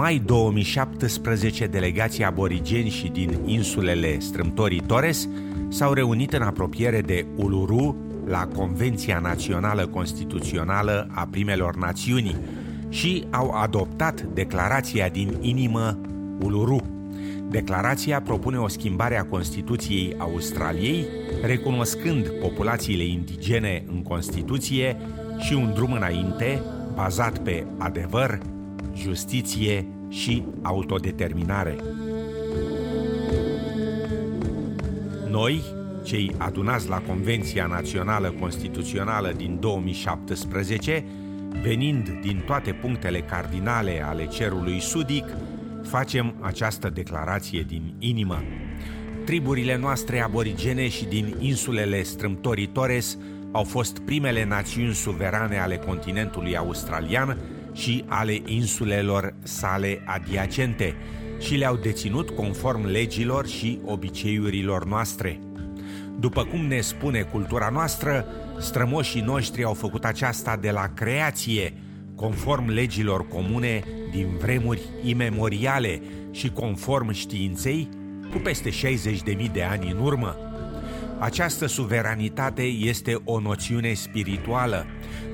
[0.00, 5.28] mai 2017, delegații aborigeni și din insulele Strâmtorii Torres
[5.68, 7.96] s-au reunit în apropiere de Uluru
[8.26, 12.36] la Convenția Națională Constituțională a Primelor Națiuni
[12.88, 15.98] și au adoptat declarația din inimă
[16.42, 16.80] Uluru.
[17.50, 21.06] Declarația propune o schimbare a Constituției Australiei,
[21.42, 24.96] recunoscând populațiile indigene în Constituție
[25.38, 26.62] și un drum înainte,
[26.94, 28.40] bazat pe adevăr,
[28.96, 31.76] justiție și autodeterminare.
[35.28, 35.62] Noi,
[36.02, 41.04] cei adunați la Convenția Națională Constituțională din 2017,
[41.62, 45.24] venind din toate punctele cardinale ale cerului sudic,
[45.82, 48.42] facem această declarație din inimă.
[49.24, 53.18] Triburile noastre aborigene și din insulele strâmtorii Torres
[53.52, 57.36] au fost primele națiuni suverane ale continentului australian
[57.72, 60.94] și ale insulelor sale adiacente
[61.38, 65.40] și le-au deținut conform legilor și obiceiurilor noastre.
[66.18, 68.26] După cum ne spune cultura noastră,
[68.58, 71.72] strămoșii noștri au făcut aceasta de la creație,
[72.14, 77.88] conform legilor comune din vremuri imemoriale și conform științei,
[78.30, 80.49] cu peste 60.000 de ani în urmă.
[81.20, 84.86] Această suveranitate este o noțiune spirituală.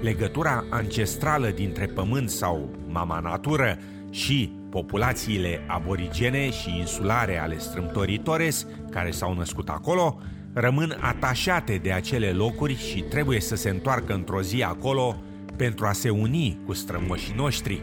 [0.03, 3.79] Legătura ancestrală dintre pământ sau mama natură
[4.11, 10.21] și populațiile aborigene și insulare ale strâmtorii Torres, care s-au născut acolo,
[10.53, 15.23] rămân atașate de acele locuri și trebuie să se întoarcă într-o zi acolo
[15.57, 17.83] pentru a se uni cu strămoșii noștri.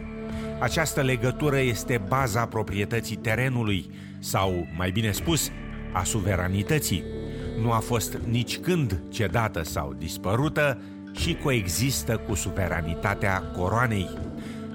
[0.60, 5.50] Această legătură este baza proprietății terenului, sau, mai bine spus,
[5.92, 7.13] a suveranității.
[7.62, 10.78] Nu a fost nici când cedată sau dispărută
[11.12, 14.08] și coexistă cu suveranitatea coroanei.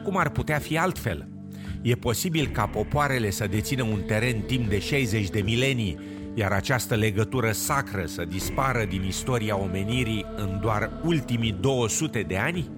[0.04, 1.28] Cum ar putea fi altfel?
[1.82, 6.00] E posibil ca popoarele să dețină un teren timp de 60 de milenii,
[6.34, 12.70] iar această legătură sacră să dispară din istoria omenirii în doar ultimii 200 de ani?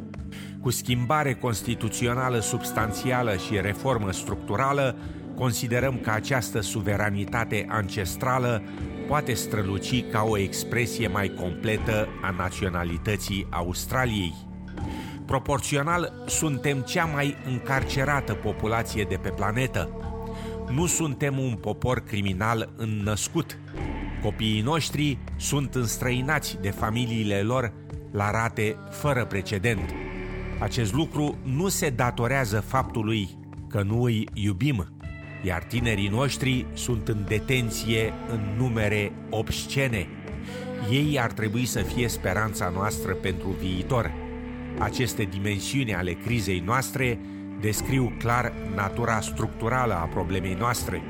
[0.61, 4.95] Cu schimbare constituțională substanțială și reformă structurală,
[5.36, 8.64] considerăm că această suveranitate ancestrală
[9.08, 14.34] poate străluci ca o expresie mai completă a naționalității Australiei.
[15.25, 19.90] Proporțional, suntem cea mai încarcerată populație de pe planetă.
[20.70, 23.58] Nu suntem un popor criminal înnăscut.
[24.22, 27.74] Copiii noștri sunt înstrăinați de familiile lor
[28.12, 29.90] la rate fără precedent.
[30.59, 33.30] Acest lucru nu se datorează faptului
[33.68, 34.88] că nu îi iubim,
[35.41, 40.07] iar tinerii noștri sunt în detenție în numere obscene.
[40.91, 44.12] Ei ar trebui să fie speranța noastră pentru viitor.
[44.78, 47.19] Aceste dimensiuni ale crizei noastre
[47.62, 51.02] descriu clar natura structurală a problemei noastre.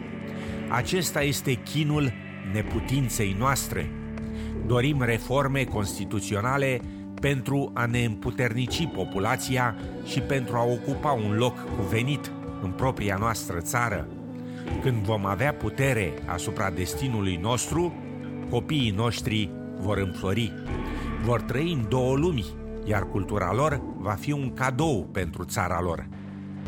[0.69, 2.13] Acesta este chinul
[2.53, 3.89] neputinței noastre.
[4.65, 6.79] Dorim reforme constituționale
[7.21, 9.75] pentru a ne împuternici populația
[10.05, 12.31] și pentru a ocupa un loc cuvenit
[12.61, 14.07] în propria noastră țară.
[14.81, 17.93] Când vom avea putere asupra destinului nostru,
[18.49, 19.49] copiii noștri
[19.79, 20.53] vor înflori.
[21.23, 22.45] Vor trăi în două lumi,
[22.85, 26.07] iar cultura lor va fi un cadou pentru țara lor.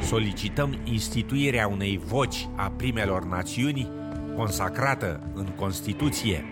[0.02, 3.90] Solicităm instituirea unei voci a primelor națiuni
[4.36, 6.44] consacrată în Constituție.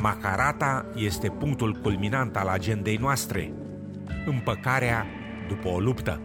[0.00, 3.52] Macarata este punctul culminant al agendei noastre.
[4.26, 5.06] Împăcarea
[5.48, 6.20] după o luptă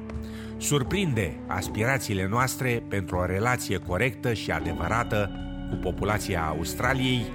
[0.63, 5.31] surprinde aspirațiile noastre pentru o relație corectă și adevărată
[5.69, 7.25] cu populația Australiei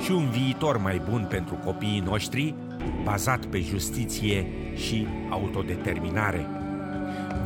[0.00, 2.54] și un viitor mai bun pentru copiii noștri,
[3.04, 6.46] bazat pe justiție și autodeterminare.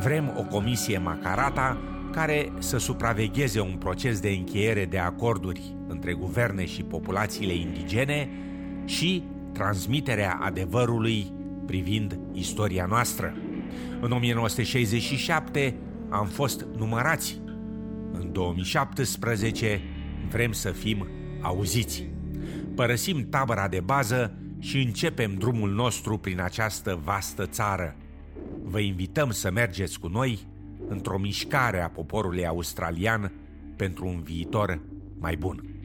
[0.03, 1.77] Vrem o comisie Macarata
[2.11, 8.29] care să supravegheze un proces de încheiere de acorduri între guverne și populațiile indigene
[8.85, 11.33] și transmiterea adevărului
[11.65, 13.35] privind istoria noastră.
[14.01, 15.75] În 1967
[16.09, 17.41] am fost numărați.
[18.11, 19.81] În 2017
[20.29, 21.07] vrem să fim
[21.41, 22.07] auziți.
[22.75, 27.95] Părăsim tabăra de bază și începem drumul nostru prin această vastă țară.
[28.63, 30.39] Vă invităm să mergeți cu noi
[30.87, 33.31] într-o mișcare a poporului australian
[33.75, 34.81] pentru un viitor
[35.19, 35.78] mai bun.